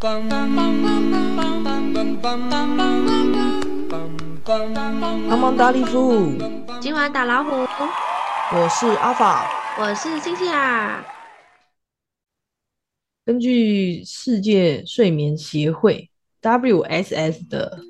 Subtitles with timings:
[0.00, 0.22] 帮
[5.36, 6.30] 忙打礼服，
[6.80, 9.50] 今晚打老虎，我是阿法。
[9.80, 11.04] 我是星星啊。
[13.24, 16.08] 根据世界睡眠协会
[16.42, 17.80] （WSS） 的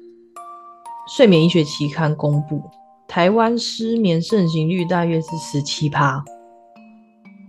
[1.14, 2.62] 睡眠医学期刊公布，
[3.06, 6.24] 台湾失眠盛行率大约是十七趴，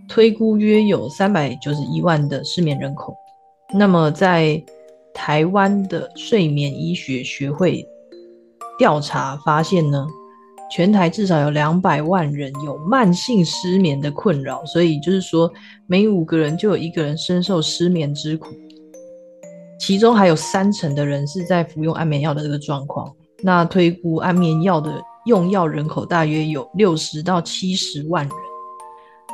[0.10, 3.16] 推估约有三百九十一万的失眠人口。
[3.72, 4.62] 那么，在
[5.14, 7.86] 台湾的睡眠医学学会
[8.78, 10.08] 调查发现呢，
[10.72, 15.52] 全台至少有两百万人有慢性失眠的困扰，所以就是说，
[15.88, 18.48] 每五个人就有一个人深受失眠之苦。
[19.80, 23.14] 其中还有三成的人是在服用安眠药的这个状况。
[23.42, 28.36] 那推估安眠药的用药人口大约有六十到七十万人。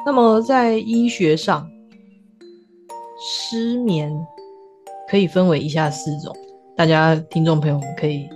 [0.05, 1.67] 那么在医学上，
[3.17, 4.11] 失眠
[5.09, 6.35] 可以分为以下四种，
[6.75, 8.27] 大家听众朋友们可以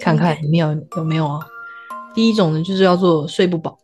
[0.00, 1.38] 看看里面有有没有啊。
[2.12, 3.78] 第一种呢，就是叫做睡不饱，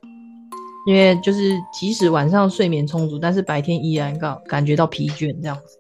[0.89, 5.79] 因为就是即使晚上睡眠充足，但是白天依然感感觉到疲倦这样子。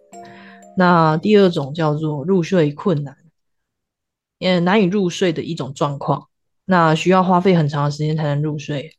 [0.76, 3.16] 那第二种叫做入睡困难，
[4.38, 6.28] 也难以入睡的一种状况，
[6.66, 8.92] 那需要花费很长的时间才能入睡。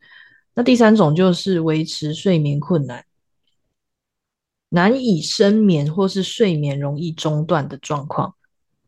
[0.53, 3.05] 那第三种就是维持睡眠困难，
[4.69, 8.33] 难以深眠或是睡眠容易中断的状况。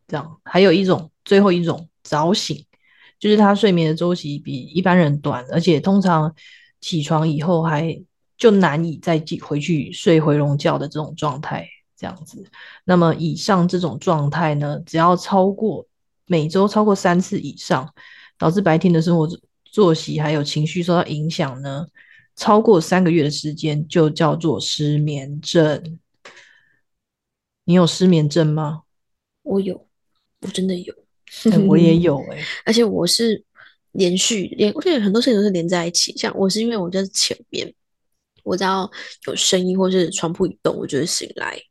[0.08, 2.66] 这样，还有一种，最后一种早醒，
[3.20, 6.34] 就是他睡眠的周期比一般人短，而且通常
[6.82, 8.02] 起床以后还
[8.38, 11.68] 就难以再回去睡回笼觉的这种状态。
[11.96, 12.50] 这样子，
[12.86, 15.86] 那么以上这种状态呢，只要超过
[16.26, 17.94] 每周超过三次以上，
[18.38, 19.28] 导致白天的生活
[19.66, 21.86] 作息还有情绪受到影响呢，
[22.40, 26.00] 超过三个月的时间就叫做失眠症。
[27.66, 28.84] 你有失眠症吗？
[29.44, 29.90] 我有，
[30.40, 30.96] 我真的有，
[31.68, 33.44] 我也有哎， 而且我是
[33.92, 36.16] 连续连，我觉得很多事情都是连在一起。
[36.16, 37.72] 像我是因为我在前面，
[38.44, 38.90] 我只要
[39.28, 41.62] 有声音或是床铺一动，我就会醒来。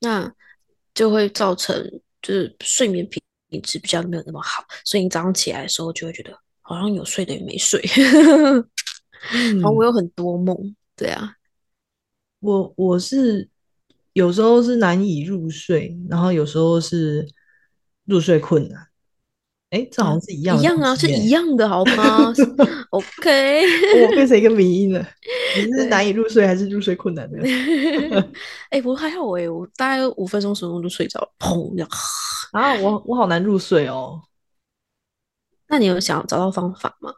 [0.00, 0.30] 那
[0.92, 1.74] 就会造成
[2.20, 7.80] 就是睡眠品质比较没有那么好，所以你早上起来的时候就会觉得好像有睡的也没睡，
[9.54, 10.56] 然后我有很多梦，
[10.96, 11.34] 对啊，
[12.40, 13.48] 我我是
[14.12, 17.28] 有时候是难以入睡，然后有时候是
[18.04, 18.86] 入睡困难。
[19.70, 22.32] 哎，这好像是一样，一样啊，是一样的，好吗？
[22.90, 23.62] OK，
[24.02, 25.08] 我变成一个迷音了。
[25.56, 27.38] 你是难以入睡还是入睡困难的？
[28.70, 31.72] 哎，我还好哎，我大概五分钟十分钟就睡着了，砰！
[31.76, 31.88] 这样
[32.50, 34.20] 啊，我我好难入睡哦。
[35.68, 37.12] 那你有想找到方法吗？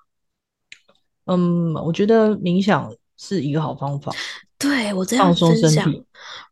[1.26, 4.12] 嗯，我觉得冥想是一个好方法。
[4.58, 5.92] 对我这样分享，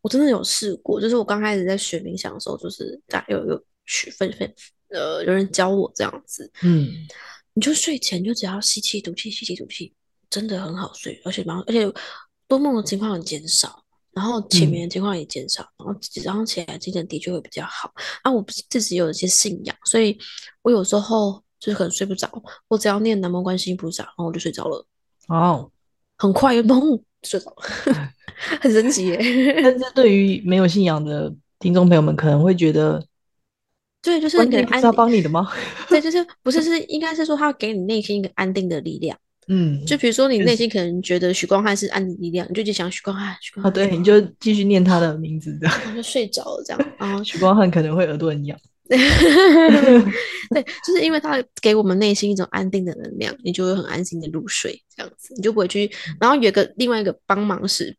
[0.03, 1.01] 我真的有试过。
[1.01, 4.53] 就是我刚开始在学冥想的时候，就是大有有去分分。
[4.89, 6.89] 呃，有人教我这样子，嗯，
[7.55, 9.95] 你就睡前就只要吸气吐气，吸气吐气，
[10.29, 11.89] 真的很好睡，而且蛮而且
[12.49, 17.93] 多梦的情况很减少，然后前面的情况也减少，然后早上起来精神的确会比较好。
[18.23, 20.19] 啊，我自己有一些信仰，所以
[20.63, 22.29] 我有时候就是可能睡不着，
[22.67, 24.85] 我只要念南无观世音菩萨，然后我就睡着了。
[25.29, 25.71] 哦，
[26.17, 28.13] 很快就嘣睡着了，
[28.61, 29.61] 很神奇耶。
[29.63, 33.05] 但是对于没有信仰的听众朋友们，可能会觉得。
[34.03, 35.53] 对，就是给安要帮你的吗？
[35.91, 39.15] 对，就是不是是应该是说他要给你内心一个安定的力量。
[39.47, 43.71] 嗯，就比如说你内心可能觉得许光汉是安定力量，你就去想许光汉，许光汉。
[43.71, 46.93] 对，你就继续念他的名字，这样就睡着了，这样。
[46.99, 48.59] 然后许光汉可能会耳朵很痒。
[50.51, 55.91] 对，就是因为它给我们内心一种安定的能量，你就会很安心的入睡，这样子你就不会去。
[56.21, 57.97] 然后有个另外一个帮忙是。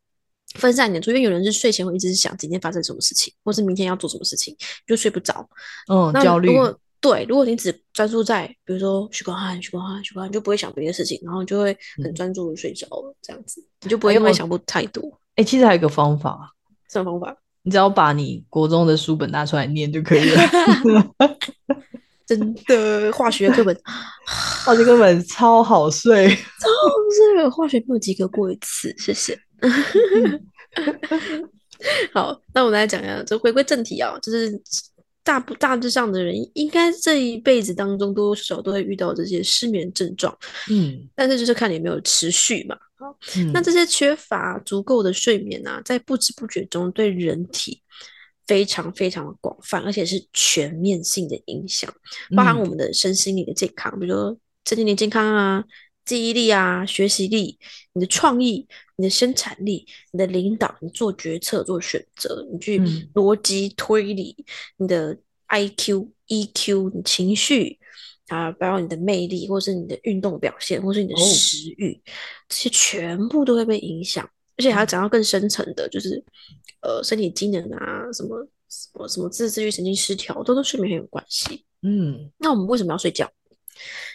[0.56, 4.54] 分散你的注意，因为有人是睡前会一直想今天发生什么事情，或是明天要做什么事情，
[4.86, 5.48] 就睡不着。
[5.90, 6.48] 嗯，焦虑。
[6.48, 11.74] 如果对，如果你只专注在，比如说许光汉、许光汉、许光汉，就不会想别的事情，然后你就会
[12.04, 13.16] 很专注的睡着了。
[13.22, 15.18] 这样子，你就不会因为想不太多。
[15.36, 16.52] 哎，其实还有一个方法，
[16.90, 17.34] 什么方法？
[17.62, 20.42] 你只要把你国中的书本拿出来念就可以了。
[22.24, 23.78] 真的，化学课本，
[24.64, 26.36] 化学课本超好睡， 超好
[27.36, 27.48] 睡。
[27.50, 29.38] 化学没有及格过一次，谢谢。
[32.14, 34.50] 好，那我们来讲一下，就回归正题啊，就是
[35.24, 40.36] 大不大致上的人，应该这一辈子当中多多少少都会遇到这些失眠症状，
[40.70, 42.76] 嗯，但是就是看你有没有持续嘛。
[42.96, 43.16] 好，
[43.52, 47.82] 那这些缺乏足够的睡眠啊，在不知不觉中对人体
[48.46, 51.92] 非常非常的广泛，而且是全面性的影响，
[52.36, 54.36] 包含我们的身心灵的健康，比如说
[54.66, 55.64] 身心灵健康啊。
[56.04, 57.60] 记忆力啊，学习力，
[57.92, 58.66] 你的创意，
[59.02, 64.44] 你你的生产力、你的领导、你做决策、做选择、你去嗯逻辑推理、
[64.76, 65.18] 你的
[65.48, 67.80] IQ、EQ、你情绪
[68.28, 72.00] 啊，包括你的魅力，或是你的运动表现，或是你的哦食欲，
[72.48, 74.24] 这些全部都会被影响。
[74.56, 76.22] 而且还要讲到更深层的，就是
[76.82, 81.64] 呃身体机能啊，什么什么什么自自律神经失调，都跟睡眠很有关系。
[81.82, 83.28] 嗯那我们为什么要睡觉？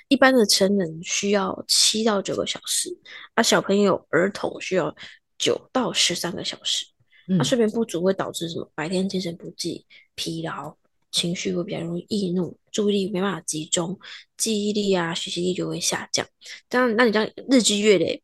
[0.07, 2.89] 一般的成人需要七到九个小时，
[3.33, 4.95] 啊小朋友、儿童需要
[5.37, 6.85] 九到十三个小时。
[7.29, 8.71] 那嗯睡眠不足会导致什么？
[8.73, 10.73] 白天精神不济、疲劳，
[11.11, 13.99] 情绪会比较容易易怒，注意力没办法集中，
[14.37, 16.25] 记忆力啊、学习力就会下降。
[16.69, 18.23] 当然，那你这样日积月累，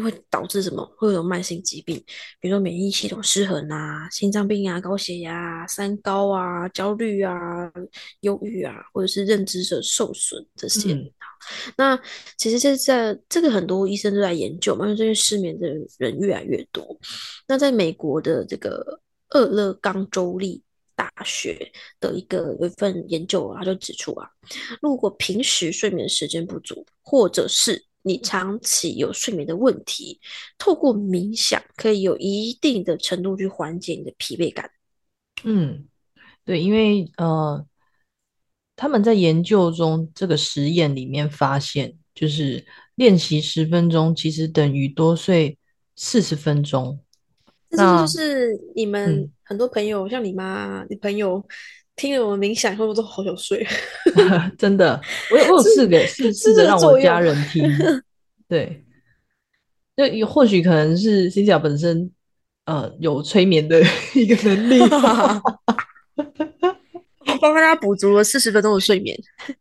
[0.00, 0.84] 会导致什么？
[0.96, 1.96] 会有慢性疾病，
[2.40, 7.34] 比如说免疫系统失衡啊、心脏病啊、高血压啊、三高啊、焦虑啊、
[8.20, 10.92] 忧郁啊，或者是认知的受损这些。
[10.92, 11.10] 嗯
[11.76, 12.00] 那
[12.38, 15.66] 其实这在这个很多医生都在研究嘛，因为最近失眠的
[15.98, 16.96] 人越来越多。
[17.48, 19.00] 那在美国的这个
[19.30, 20.62] 俄勒冈州立
[20.94, 21.68] 大学
[21.98, 24.30] 的一个有一份研究啊，它就指出啊，
[24.80, 30.20] 如果平时睡眠时间不足，或者是你长期有睡眠的问题，
[30.58, 34.70] 透过冥想可以有一定的程度去缓解你的疲惫感。
[35.44, 35.86] 嗯，
[36.44, 37.64] 对，因为呃，
[38.76, 42.64] 他们在研究中这个实验里面发现，就是
[42.96, 45.58] 练习十分钟其实等于多睡
[45.96, 47.00] 四十分钟。
[47.70, 51.42] 这是就是你们嗯很多朋友，像你妈、你朋友，
[52.02, 53.64] 听了我们冥想以后都好想睡，
[54.58, 55.00] 真的，
[55.30, 57.00] 我有我有试着试试着让我。
[57.00, 57.62] 家人听，
[58.48, 58.84] 对，
[59.96, 62.10] 就也或许可能是 c i 本身
[62.64, 63.80] 呃有催眠的
[64.16, 64.80] 一个能力，
[67.40, 69.16] 帮大家补足了四十分钟的睡眠。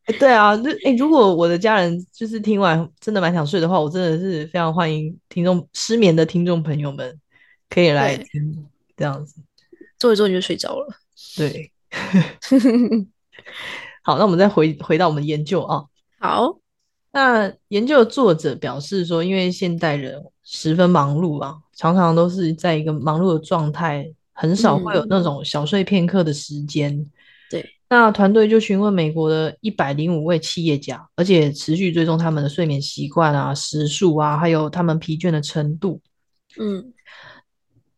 [0.07, 7.19] 欸对啊，那哎、欸如果我的家人就是听完真的蛮想睡的话，我真的是非常欢迎听众失眠的听众朋友们
[7.69, 8.17] 可以来
[8.97, 9.35] 这样子。
[9.99, 10.88] 做一做你就睡着了。
[11.38, 11.71] 对，
[14.03, 15.85] 好，那我们再回回到我们的研究啊。
[16.19, 16.57] 好，
[17.11, 27.05] 那研究的作者表示说，因为现代人十分忙碌啊，常常都是在一个忙碌的状态，很少会有嗯，那种小睡片刻的时间。
[27.49, 35.99] 对，那团队就询问美国的一百零五位企业家，而且持续追踪他们的睡眠习惯啊、时数啊，还有他们疲倦的程度，
[36.59, 36.93] 嗯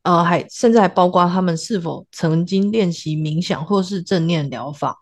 [0.03, 4.97] 呃，还甚至还包括他们是否曾经练习冥想或是正念疗法。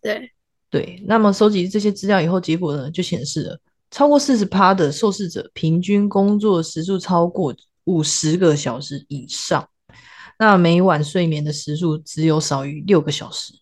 [0.00, 0.30] 对，
[0.68, 3.60] 对，那么收集这些资料以后，结果呢就显示了，
[3.90, 7.54] 超过四十趴的受试者平均工作时数超过
[7.84, 9.68] 五十个小时以上，
[10.38, 13.54] 那每晚睡眠的时数只有少于六个小时。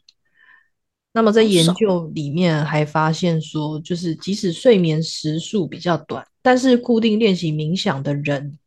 [1.12, 1.66] 那么在研。
[1.74, 8.59] 究里面还发现说，就是即使睡眠时数比较短，但是固定练习冥想的人，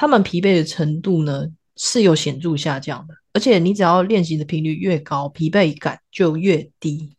[0.00, 7.14] 他们疲惫的程度呢是有显著下降的，而且你只要练习的频率越高，疲惫感就越低。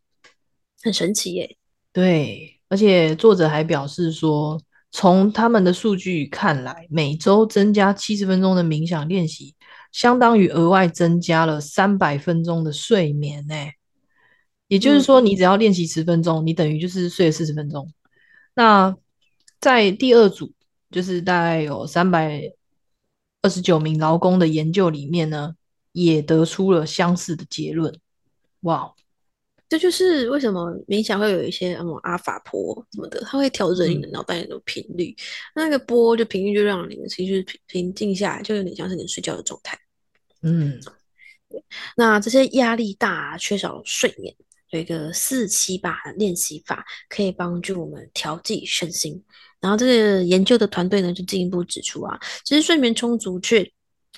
[0.82, 1.58] 很神奇耶。
[1.94, 9.54] 对，而且作者还表示说，从他们的数据看来，每周增加七十分钟的冥想练习，
[9.92, 13.54] 相当于额外增加了三百分钟的睡眠呢。
[14.70, 17.88] 也就是说，嗯，你只要练习十分钟，你等于就是睡了四十分钟。
[18.56, 18.98] 那
[19.60, 20.52] 在第二组，
[20.90, 22.42] 就是大概有三百
[23.42, 25.56] 二十九名劳工的研究里面呢，
[25.94, 27.94] 也得出了相似的结论。
[28.62, 28.94] 哇，
[29.68, 35.16] 这就是为什么冥想会有一些什么阿法波什么的，它会调整你的嗯脑袋的频率，
[35.56, 39.80] 那个波就频率就让你的情绪平平静下来，就有点像是你睡觉的状态。
[40.44, 40.80] 嗯
[41.96, 44.34] 那这些压力大、缺少睡眠，
[44.70, 49.24] 有一个四七八的练习法，可以帮助我们调剂身心。
[49.62, 53.66] 然后这个研究的团队呢，就进一步指出啊，其实睡眠充足却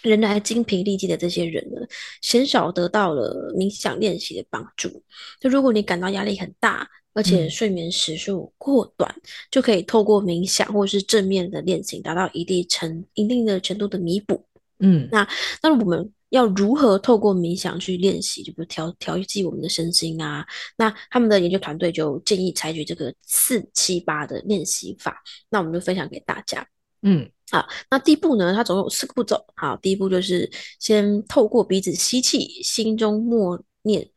[0.02, 1.82] 仍然精疲力尽的这些人呢，
[2.22, 5.04] 鲜少得到了冥想练习的帮助。
[5.40, 9.14] 就如果你感到压力很大，而且嗯睡眠时数过短，
[9.52, 14.44] 就可以透过冥想或是正面的练习，达到一定程一定的程度的弥补。
[14.80, 15.28] 嗯那
[15.62, 20.44] 那我们要如何透过冥想去练习，就比如调调剂我们的身心啊？
[20.76, 26.68] 那他们的研究团队就建议采取这个四七八的练习法，那我们就分享给大家。
[27.04, 29.46] 嗯好，那第一步呢，它总共有四个步骤。
[29.56, 30.50] 好，第一步就是
[30.80, 34.10] 先透过鼻子吸气，心中默念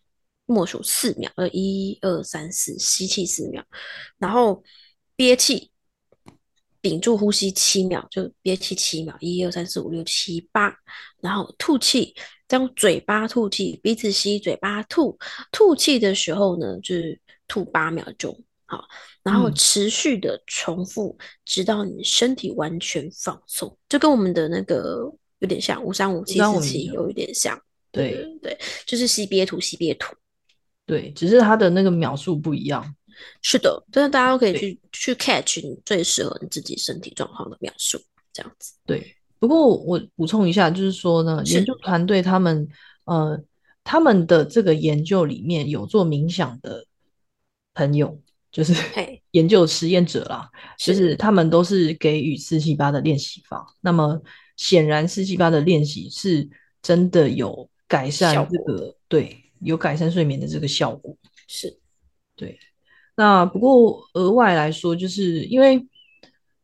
[0.47, 3.63] 默数四秒，呃，一二三四，吸气四秒，
[4.17, 4.65] 然后
[5.17, 5.71] 憋气，
[6.89, 10.73] 屏住呼吸七秒，就憋气七秒，一二三四五六七八，
[11.21, 12.15] 然后吐气，
[12.47, 15.19] 再用嘴巴吐气，鼻子吸，嘴巴吐，
[15.51, 18.41] 吐气的时候呢，就是吐八秒钟。
[18.67, 18.85] 好，
[19.25, 27.61] 然后嗯持续的重复，直到你身体完全放松，就跟我们的那个有点像五三五七四535冥想七有一点像。
[27.91, 30.15] 对对，就是吸憋吐吸憋吐。
[30.87, 32.95] 对，只是它的那个秒数不一样。
[33.43, 37.99] 是的，真的大家都可以去去 catch 你最适合你自己身体状况的描述，
[38.33, 38.75] 这样子。
[38.85, 42.69] 对，不过我补充一下，就是说呢，研究团队他们
[43.05, 43.41] 呃，
[43.85, 46.85] 他们的这个研究里面有做冥想的
[47.75, 48.21] 朋友，
[48.51, 53.67] 就是嘿，研究实验者啦，就是是他们都是给予四七八的练习法。
[53.81, 54.21] 那么
[54.57, 56.49] 显然四七八的练习是
[56.83, 61.17] 真的有改善这个对，有改善睡眠的这个效果。
[61.47, 61.79] 是，
[62.35, 62.59] 对，
[63.17, 65.85] 那不过额外来说，就是因为，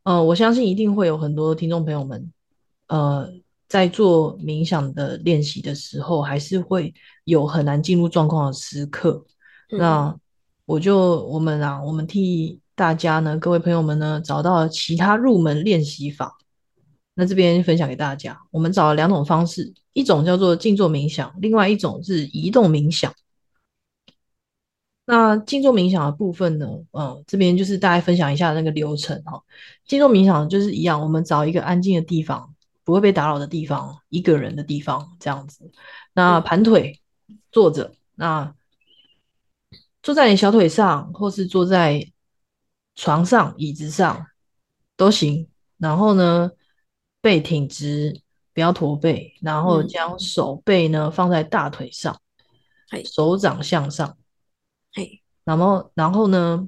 [0.03, 2.31] 呃，我相信一定会有很多听众朋友们，
[2.87, 3.29] 呃，
[3.67, 6.93] 在做冥想的练习的时候，还是会
[7.23, 9.25] 有很难进入状况的时刻。
[9.71, 10.15] 嗯那
[10.65, 16.37] 我就我们啊，我们替大家呢，各位朋友们呢，找到了其他入门练习法。
[17.15, 23.13] 那这边分享给大家，我们找了两种方式，一种叫做静坐冥想，另外一种是移动冥想。
[25.05, 29.41] 那静坐冥想的部分呢，呃，这边就是大概分享一下那个流程哈。
[29.85, 32.55] 静坐冥想就是一样，我们找一个安静的地方，
[32.85, 35.69] 不会被打扰的地方，一个人的地方这样子。
[36.13, 37.01] 那嗯盘腿
[37.51, 38.55] 坐着，那
[40.01, 42.09] 坐在你小腿上，或是坐在
[42.95, 44.25] 床上、椅子上
[44.95, 45.49] 都行。
[45.77, 46.51] 然后呢，
[47.19, 48.21] 背挺直，
[48.53, 52.21] 不要驼背，然后嗯将手背呢放在大腿上，
[53.03, 54.17] 手掌向上。
[54.93, 56.67] 嘿，然后，然后呢，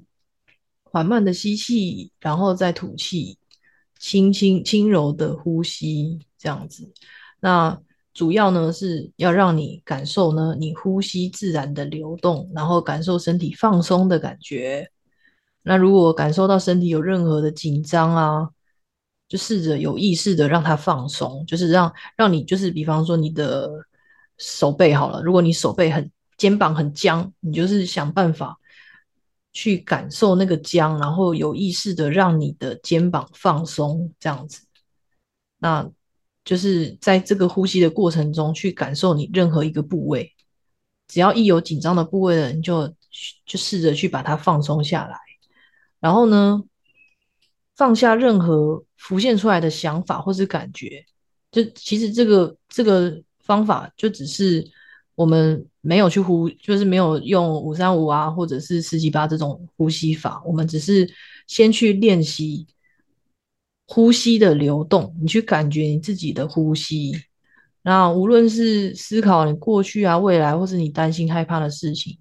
[0.84, 3.38] 缓慢的吸气，然后再吐气，
[4.00, 6.92] 轻轻轻柔的呼吸，这样子。
[7.40, 7.80] 那
[8.14, 14.90] 主要呢是要让你感受呢，你呼吸自然的流动，然后感受身体放松的感觉。
[15.62, 18.50] 那如果感受到身体有任何的紧张啊，
[19.28, 23.70] 就试着有意识的让它放松，就是让让你就是比方说你的
[24.38, 28.58] 手背好了，如果你手背很肩膀很僵，你就是想办法
[29.54, 34.66] 去感受那个僵，然后有意识的让你的肩膀放松，这样子。
[35.60, 35.90] 那
[36.44, 40.36] 就是在这个呼吸的过程中去感受你任何一个部位，
[41.08, 42.88] 只要一有紧张的部位了，你就
[43.46, 45.18] 就试着去把它放松下来。
[46.00, 46.62] 然后呢，
[47.76, 51.06] 放下任何浮现出来的想法或是感觉。
[51.52, 54.70] 就其实这个这个方法就只是
[55.16, 61.10] 我们没有去呼，就是没有用五三五啊，或者是四七八这种呼吸法，我们只是
[61.48, 62.68] 先去练习
[63.88, 67.14] 呼吸的流动，你去感觉你自己的呼吸。
[67.82, 72.18] 那无论是思考你过去啊、未来，或是你担心、害怕的事情，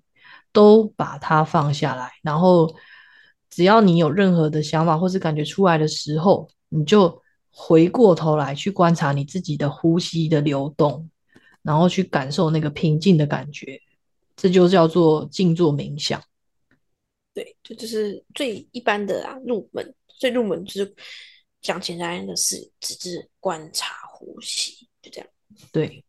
[0.52, 2.12] 都把它放下来。
[2.22, 2.74] 然后，
[3.48, 7.18] 只要你有任何的想法或是感觉出来的时候，你就
[7.50, 11.08] 回过头来去观察你自己的呼吸的流动，
[11.64, 13.80] 然后去感受那个平静的感觉。
[14.36, 16.22] 这就叫做静坐冥想。
[17.32, 20.94] 对，这就是最一般的啊，入门最入门就是
[21.60, 25.28] 讲简单的是，只是观察呼吸，就这样。
[25.70, 26.04] 对，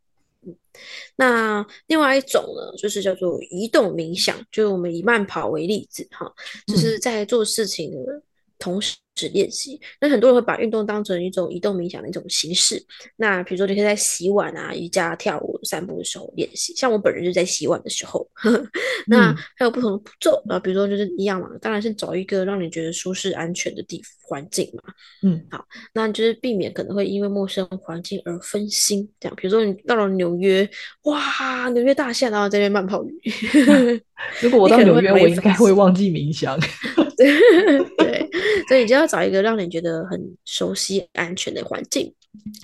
[1.15, 6.31] 那另外一种呢，就是叫做移动冥想，就是我们以慢跑为例子哈，
[6.65, 8.23] 就是在做事情的
[8.59, 8.95] 同时
[9.33, 9.79] 练习。
[10.01, 12.83] 那很多人会把运动当成一种移动冥想的一种形式。
[13.15, 16.73] 那比如说，你可以在洗碗啊、瑜伽、跳舞、散步的时候练习。
[16.75, 18.27] 像我本人就在洗碗的时候，
[19.07, 24.93] 那嗯还有不同的步骤啊，比如说就是一样嘛，当然是找一个让你觉得舒适、安全的地环境嘛。
[25.23, 29.09] 嗯，好那就是避免可能会因为陌生环境而分心。
[29.19, 30.69] 这样，比如说你到了纽约，
[31.03, 33.21] 哇，纽约大厦，然后在那边慢跑鱼。
[34.41, 36.59] 如果我到纽约，我应该会忘记冥想。
[37.15, 38.14] 对，
[38.67, 42.13] 所以你就要找一个让你觉得很熟悉、安全的环境，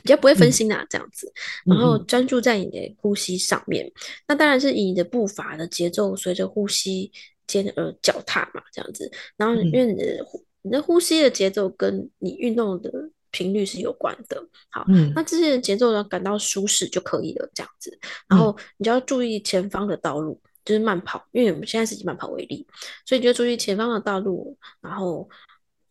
[0.04, 1.32] 比较不会分嗯心啊，这样子。
[1.66, 3.92] 然后嗯专注在你的呼吸上面。
[4.28, 7.12] 那当然是以你的步伐的节奏随着呼吸
[7.48, 9.12] 间而脚踏嘛，这样子。
[9.38, 12.92] 然后嗯因为你的呼你的呼吸的节奏跟你运动的
[13.32, 14.44] 频率是有关的。
[14.70, 17.98] 好，嗯那这些节奏呢感到舒适就可以了，这样子。
[18.28, 22.68] 然后你就要注意前方的道路，就是慢跑，因为我们现在是以慢跑为例，
[23.06, 24.58] 所以你就注意前方的道路。
[24.82, 25.28] 然后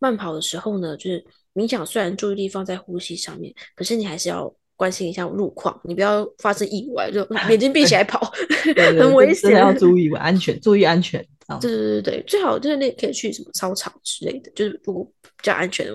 [0.01, 8.19] 慢跑的时候呢，就是冥想，虽然注意力放在呼吸上面，可是你还是要关心一下路况，你不要发生意外，就 眼睛闭起来跑，
[8.99, 9.59] 很危险真真的。
[9.61, 11.25] 要注意安全，注意安全。
[11.61, 15.93] 对对对对，最好就是你可以去什么操场之类的，就是如果比较安全的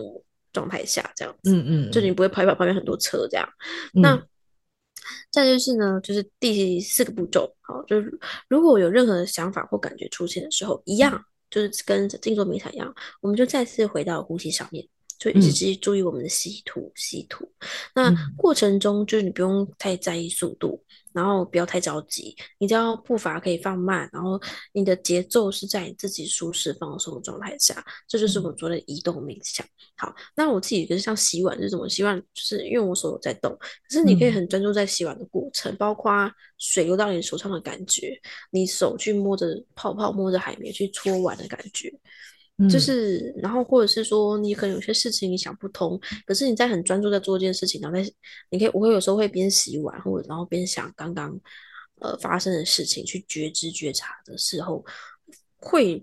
[0.52, 1.52] 状态下，这样子。
[1.52, 3.48] 嗯嗯，就你不会拍到旁边很多车这样。
[3.94, 4.22] 嗯那
[5.32, 8.20] 再就是呢，就是第四个步骤，好，就是
[8.50, 14.88] 如果有任何的想法或感觉出现的时候，一样就是跟静坐冥想一样，我们就再次回到呼吸上面。
[15.18, 17.50] 就一直注意我们的吸吐吸吐，
[17.94, 24.40] 那过程中就是你不用太在意速度，然后不要太着急，你只要步伐可以放慢，然后
[24.74, 29.66] 你的节奏是在你自己舒适放松的状态下，这就是我做的移动冥想。
[29.98, 38.20] 好，那我自己就是像洗碗是怎么洗碗，就是因为我手有在动，可是你可以很专注在洗碗的过程，包括水流到你手上的感觉，
[38.52, 41.92] 你手去摸着泡泡，摸着海绵去搓碗的感觉。
[42.70, 48.10] 就是，然后或者是说，你可能有些事情你想不通，可是你在很专注在做一件事情，然后在
[48.50, 51.38] 你可以，我会有时候会边洗碗，或者然后边想刚刚
[52.00, 54.86] 呃发生的事情，去觉知觉察的时候，
[55.58, 56.02] 会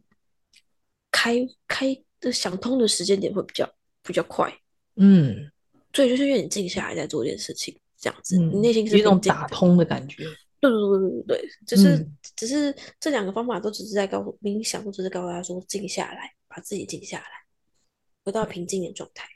[1.11, 3.67] 开开的想通的时间点会比较
[4.03, 4.53] 比较快。
[4.97, 5.51] 嗯，
[5.95, 10.25] 所以就是因为你静下来在做一件事情，这样子，你内心是一种打通的感觉。
[10.61, 12.07] 对对对对对对，就是
[12.37, 17.27] 只是这两个方法都只是在告诉冥想，都只是告诉他说静下来，把自己静下来，
[18.25, 19.27] 回到平静的状态。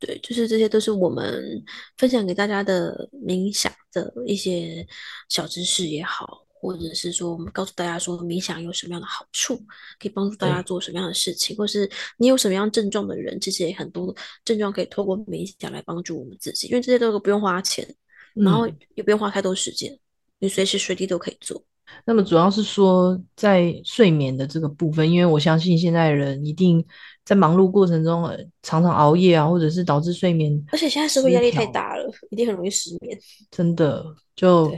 [0.00, 1.62] 对，就是这些都是我们
[1.98, 4.86] 分享给大家的冥想的一些
[5.28, 9.56] 小知识也好，或者是说我们告诉大家说冥想有什么样的好处，
[9.98, 17.86] 可以帮助大家做什么样的事情，或是你有什么样症状的人，其实也很多症状可以透过冥想来帮助我们自己，因为这些都不用花钱，
[18.34, 19.96] 然后也不用花太多时间。
[20.38, 21.62] 你随时随地都可以做。
[22.04, 26.84] 那么主要是说，在睡眠的这个部分，因为我相信现在人一定
[27.24, 28.22] 在忙碌过程中
[28.62, 30.60] 常常熬夜啊，或者是导致睡眠。
[30.72, 33.18] 而且现在社会压力太大了，一定很容易失眠。
[33.50, 34.04] 真的，
[34.34, 34.72] 就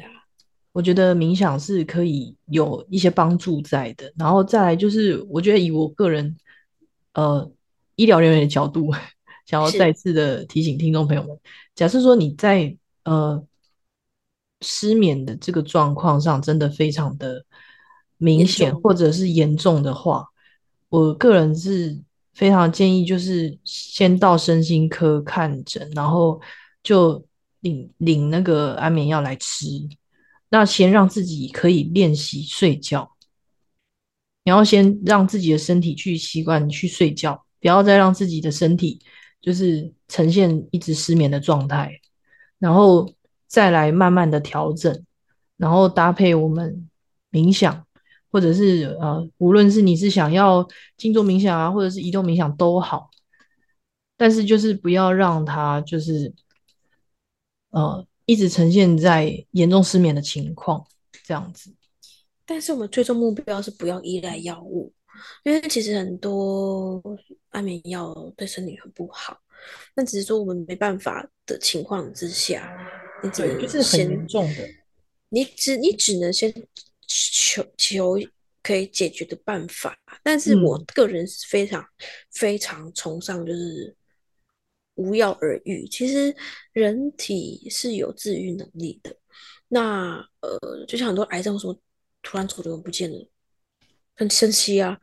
[0.73, 4.13] 我觉得冥想是可以有一些帮助在的。
[4.17, 6.37] 然后再来就是，我觉得以我个人
[7.15, 7.51] 呃
[7.95, 8.91] 医疗人员的角度，
[9.47, 11.39] 想要再次的提醒听众朋友们：，
[11.75, 13.43] 假设说你在呃。
[14.63, 17.45] 失眠的这个状况上，真的非常的
[18.17, 20.25] 明显，或者是严重的话，
[20.89, 22.01] 我个人是
[22.33, 26.41] 非常建议，就是先到身心科看诊，然后
[26.83, 27.23] 就
[27.61, 29.67] 领领那个安眠药来吃。
[30.49, 33.11] 那先让自己可以练习睡觉，
[34.45, 39.01] 然后先让自己的身体去习惯去睡觉，不要再让自己的身体
[39.41, 42.01] 就是呈现一直失眠的状态，
[42.59, 43.13] 然后。
[43.53, 45.05] 再来慢慢的调整，
[45.59, 46.89] 然后搭配我们
[47.31, 47.87] 冥想，
[48.31, 53.11] 或者是呃，无论是你是想要静坐冥想啊，或者是移动冥想都好，
[54.17, 56.33] 但是就是不要让它就是
[57.73, 60.83] 呃一直呈现在严重失眠的情况
[61.23, 61.75] 这样子。
[62.47, 64.91] 但是我们最终目标是不要依赖药物，
[65.45, 67.03] 因为其实很多
[67.51, 69.37] 安眠药对身体很不好。
[69.95, 72.75] 那只是说我们没办法的情况之下。
[73.23, 74.69] 你只能就是很严重的，
[75.29, 76.53] 你只你只能先
[77.07, 78.19] 求求
[78.63, 81.85] 可以解决的办法，但是我个人是非常
[82.31, 83.95] 非常崇尚就是
[84.95, 85.87] 无药而愈。
[85.89, 86.35] 其实
[86.73, 89.17] 人体是有治愈能力的，
[89.69, 91.77] 那呃，就像很多癌症说
[92.23, 93.29] 突然肿瘤不见了，
[94.15, 94.99] 很神奇啊，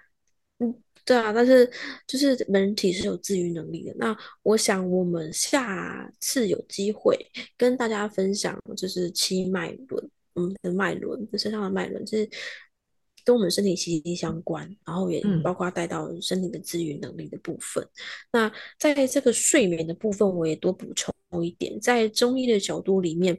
[0.59, 0.73] 嗯。
[1.05, 1.67] 对啊，但是
[2.05, 3.95] 就是人体是有自愈能力的。
[3.97, 7.17] 那我想我们下次有机会
[7.57, 12.29] 跟大家分享，就是七脉轮，嗯的脉轮，身上的脉轮是。
[13.25, 17.85] 跟我们身体息息相关，然后也包括带到身体的自愈能力的部分。
[18.31, 23.37] 那在这个睡眠的部分，我也多补充一点，在中医的角度里面，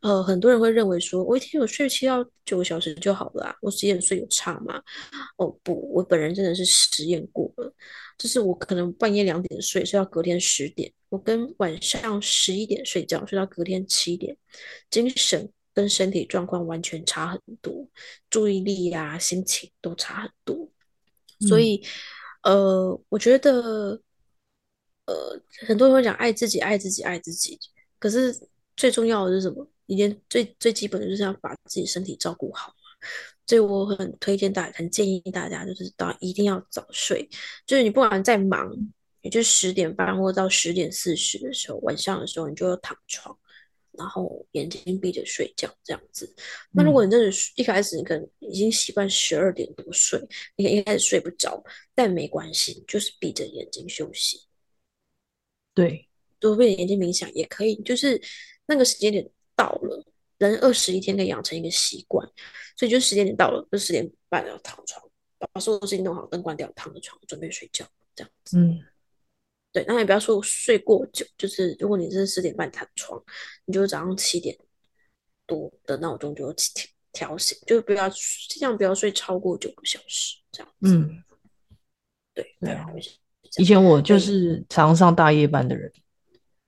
[0.00, 4.80] 呃，很多人会认为说，我一天有睡七到九个小时就好了啊，我十点睡有差吗？
[5.36, 7.74] 哦不，我本人真的是实验过了，
[8.16, 14.36] 就是我可能半夜两点睡，睡到隔天十点，我跟晚上十一点睡觉，睡到隔天七点，
[14.90, 15.50] 精神。
[15.74, 17.88] 跟身体状况完全差很多，
[18.30, 20.70] 注意力呀、心情都差很多，
[21.40, 21.84] 所以，
[22.42, 24.00] 呃，我觉得，
[25.06, 27.58] 呃，很多人会讲爱自己、爱自己、爱自己，
[27.98, 29.68] 可是最重要的是什么？
[29.86, 32.72] 一件最最基本的就是要把自己身体照顾好
[33.46, 37.28] 所以我很推荐大家，很建议大家，就是到一定要早睡，
[37.66, 38.72] 就是你不管再忙，
[39.20, 43.36] 也就十点半或到十点四十的时候，晚上的时候，你就要躺床。
[43.98, 46.34] 然后眼睛闭着睡觉这样子。
[46.72, 50.20] 那如果你真的一开始你可能已经习惯十二点多睡，
[50.56, 51.62] 你一开始睡不着，
[51.94, 54.42] 但没关系，就是闭着眼睛休息。
[55.74, 57.76] 对，多闭着眼睛冥想也可以。
[57.82, 58.20] 就是
[58.66, 60.04] 那个时间点到了，
[60.38, 62.26] 人二十一天可以养成一个习惯，
[62.76, 65.02] 所以就时间点到了，就十点半要躺床，
[65.38, 68.58] 把所有事情弄好，灯关掉，躺着床准备睡觉这样子。
[68.58, 68.80] 嗯。
[69.72, 73.20] 对，那也不要说睡过久，就是如果你是十点半躺床，
[73.64, 74.56] 你就早上七点
[75.46, 76.70] 多的闹钟就起
[77.10, 80.94] 调醒，就不要尽量不要睡超过九个小时这样子。
[80.94, 81.24] 嗯，
[82.34, 83.18] 对，对啊大概会是这样
[83.58, 85.90] 以前我就是常上大夜班的人，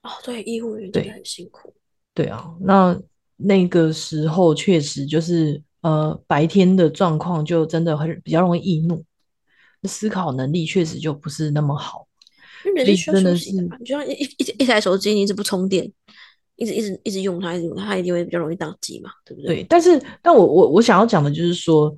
[0.03, 1.75] 哦，对，医护人员很辛苦。
[2.15, 2.99] 对啊，那
[3.37, 9.05] 那个时候确实就是呃白天的状况就真的很比较容易易怒，
[9.83, 12.07] 思考能力确实就不是那么好，
[12.65, 15.91] 因为人所以是需要休息的嘛，你就像一一一一台手机，你一直不充电，
[16.57, 19.57] 一直一直一直用它，一直用它，它一定会比较容易宕机嘛，对不对？
[19.57, 21.95] 对，但是但我我我想要讲的就是说，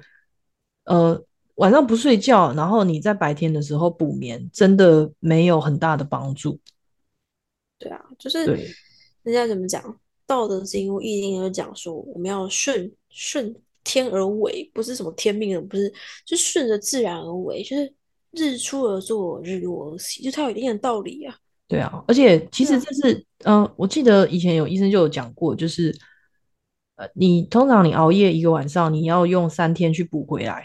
[0.85, 1.23] 呃，
[1.57, 6.59] 晚上不睡觉，然后你在白天的时候补眠，真的没有很大的帮助。
[7.79, 8.45] 对啊，就是
[9.23, 9.83] 人家怎么讲，
[10.27, 15.93] 《道德经》或《易经》有讲说，我们要顺顺天而为，不是什么天命的，不是，
[16.25, 17.93] 就顺着自然而为，就是
[18.37, 21.35] 日出而作，日落而息，就它有一定的道理啊。
[21.67, 25.93] 对啊，而且其实这是，嗯、我记得以前有医生就有讲过，就是，
[26.95, 30.63] 呃，你通常你熬夜一个晚上，你要用三天去补回来。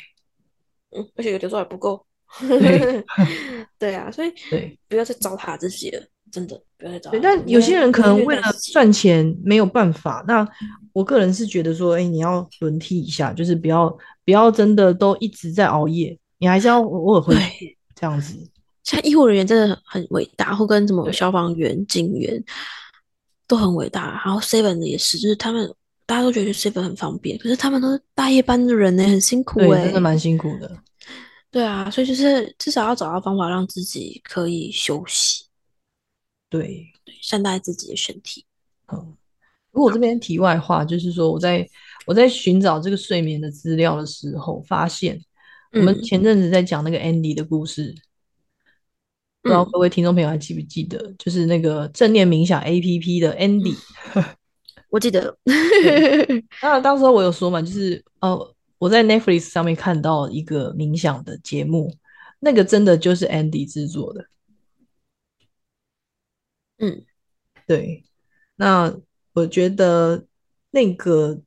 [0.92, 2.06] 嗯，而且有的时候还不够。
[2.48, 3.04] 对
[3.80, 7.20] 对啊，所以对不要再糟蹋自己了，真的不要再糟蹋。
[7.20, 10.24] 但有些人可能为了赚钱没有办法。
[10.28, 10.48] 那
[10.94, 13.90] 我个人是觉得说，哎，你要轮替一下，就是不要
[14.24, 18.36] 不要真的都一直在熬夜，你还是要偶尔回对去这样子。
[18.84, 22.44] 像医护人员真的很很伟大，或跟什么消防员、警员
[23.46, 24.20] 都很伟大。
[24.26, 25.72] 然后 Seven 的也是，就是他们
[26.08, 30.76] 大家都觉得 Seven 很方便，可是他们都是大夜班的人呢，很辛苦对，哎、真的蛮辛苦的。
[31.52, 35.46] 对啊，所以就是至少要找到方法让自己可以休息，
[36.50, 38.44] 对，对善待自己的身体。
[38.92, 39.16] 嗯。
[39.74, 41.66] 不过我这边题外话就是说，我在
[42.06, 45.18] 我在寻找这个睡眠的资料的时候，发现
[45.74, 47.96] 我们嗯前阵子在讲那个 Andy 的故事，
[49.42, 53.76] 不知道嗯，各位听众朋友还记不记得，就是那个正念冥想 APP 的 Andy。
[54.90, 55.38] 我记得，
[56.62, 61.96] 那当时我有说嘛，就是哦，我在 Netflix 上面看到一个冥想的节目，
[62.40, 64.26] 那个真的就是 Andy 制作的。
[66.80, 67.06] 嗯
[67.66, 68.04] 对，
[68.56, 68.94] 那
[69.34, 70.26] 我觉得
[70.72, 71.40] 那个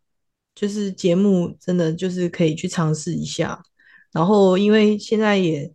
[0.55, 3.63] 就是节目真的就是可以去尝试一下。
[4.15, 5.75] 然后，因为现在也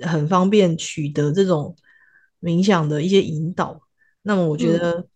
[0.00, 1.76] 很方便取得这种
[2.40, 3.78] 冥想的一些引导，
[4.22, 5.08] 那么我觉嗯得，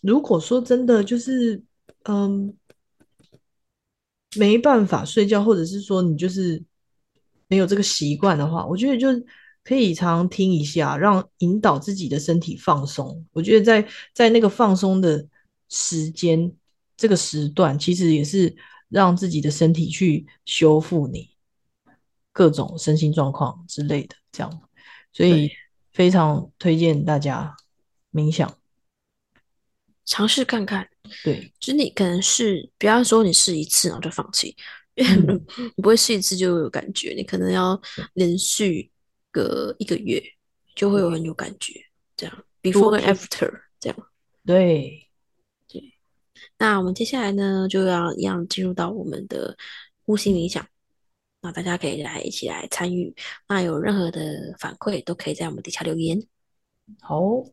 [0.00, 1.62] 如果说真的就是
[2.04, 2.56] 嗯
[4.34, 6.64] 没办法睡觉，或者是说你就是
[7.48, 9.08] 没有这个习惯的话，我觉得就
[9.62, 13.26] 可以常常听一下，让引导自己的身体放松。
[13.32, 15.28] 我觉得在在那个放松的
[15.68, 16.50] 时间
[16.96, 18.56] 这个时段，其实也是
[18.88, 21.29] 让自己的身体去修复你
[22.32, 24.62] 各种身心状况之类的，这样，
[25.12, 25.50] 所以
[25.92, 27.56] 非常推荐大家
[28.12, 28.56] 冥想。
[30.04, 30.88] 尝试看看。
[31.24, 34.54] 对，就是你可能是，不要说你试一次然后就放弃，
[34.94, 37.80] 因为嗯 你不会试一次就有感觉，你可能要
[38.14, 38.88] 连续
[39.32, 40.22] 个一个月
[40.76, 41.84] 就会有很有感觉，
[42.16, 43.98] 这样 before 跟听 after 这样。
[44.46, 45.08] 对，
[46.58, 49.56] 那我们接下来呢，就要一样进入到我们的
[50.04, 50.64] 呼吸冥想。
[51.42, 53.14] 那大家可以来一起来参与。
[53.48, 56.22] 那有任何的反馈，都可以在我们底下留言。
[57.00, 57.44] 好，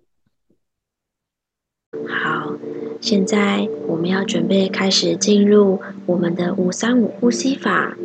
[2.08, 2.58] 好，
[3.00, 7.96] 现在我们要准备开始进入我们的五三五呼吸法，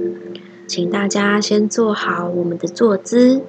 [0.69, 3.43] 请大家先做好我们的坐姿，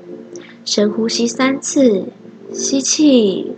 [0.65, 2.07] 深呼吸三次，
[2.51, 3.51] 吸气，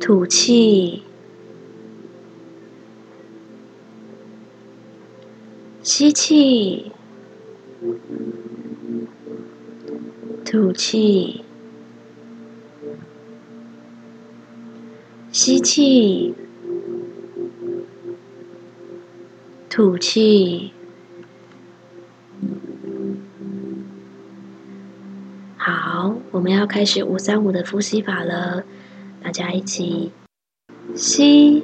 [0.00, 1.02] 吐气，
[5.86, 6.90] 吸气，
[10.44, 11.44] 吐气。
[15.30, 16.34] 吸气，
[19.70, 20.72] 吐气。
[25.56, 28.64] 好，我们要开始五三五的呼吸法了，
[29.22, 30.10] 大家一起
[30.96, 31.62] 吸，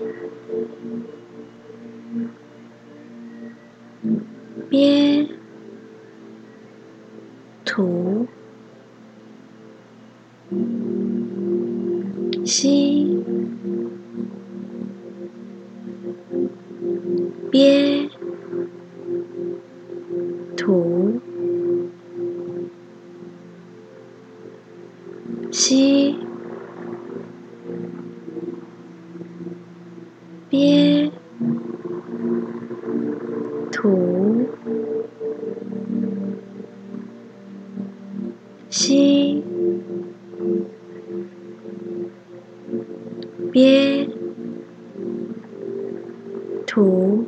[43.53, 44.09] 憋
[46.67, 47.27] 吐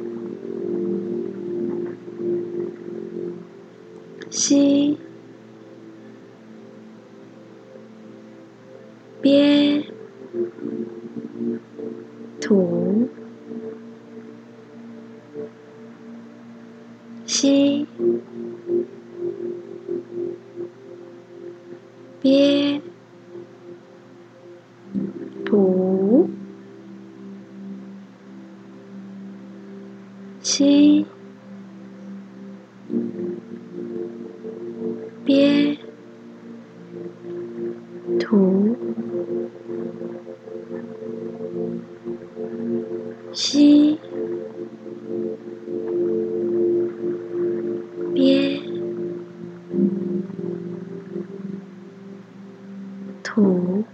[53.34, 53.84] 吐，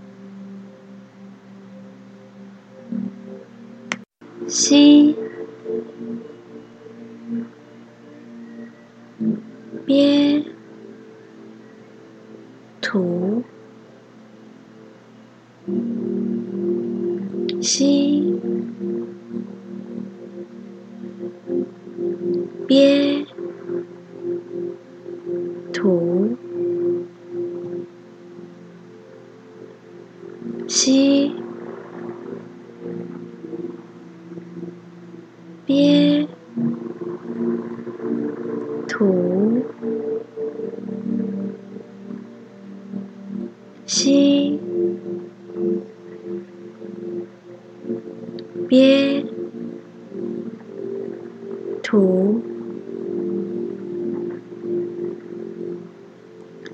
[4.46, 5.19] 吸。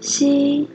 [0.06, 0.68] 吸，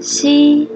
[0.00, 0.68] 吸，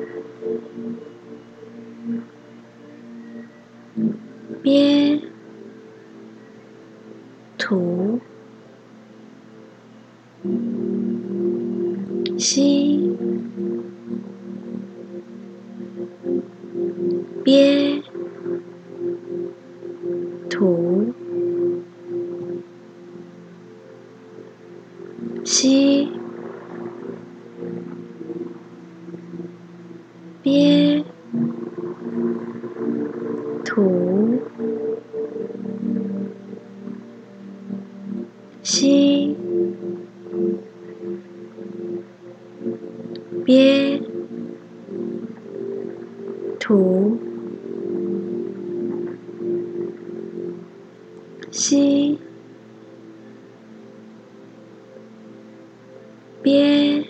[56.42, 57.04] 憋，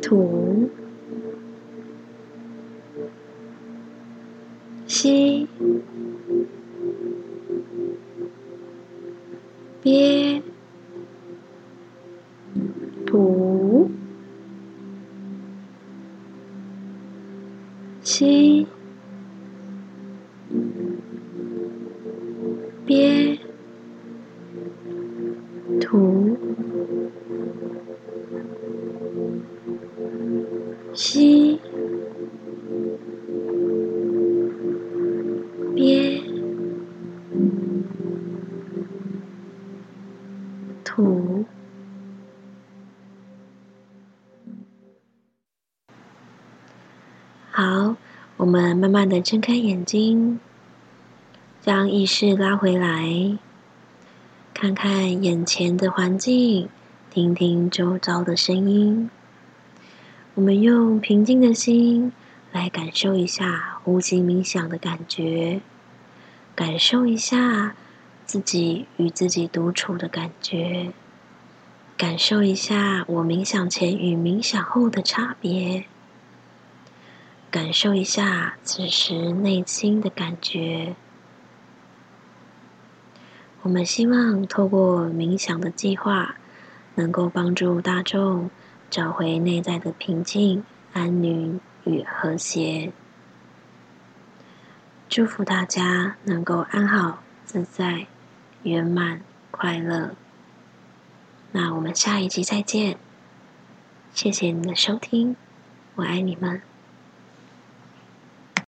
[0.00, 0.70] 吐，
[48.50, 50.40] 我们慢慢的睁开眼睛，
[51.62, 53.38] 将意识拉回来，
[54.52, 56.68] 看看眼前的环境，
[57.10, 59.08] 听听周遭的声音。
[60.34, 62.10] 我们用平静的心
[62.50, 65.60] 来感受一下呼吸冥想的感觉，
[66.56, 67.76] 感受一下
[68.26, 70.90] 自己与自己独处的感觉，
[71.96, 75.84] 感受一下我冥想前与冥想后的差别，
[77.50, 80.94] 感受一下此时内心的感觉。
[83.62, 86.36] 我们希望透过冥想的计划，
[86.94, 88.50] 能够帮助大众
[88.88, 92.92] 找回内在的平静、安宁与和谐。
[95.08, 98.06] 祝福大家能够安好、自在、
[98.62, 100.14] 圆满、快乐。
[101.50, 102.96] 那我们下一集再见，
[104.14, 105.34] 谢谢你的收听，
[105.96, 106.69] 我爱你们。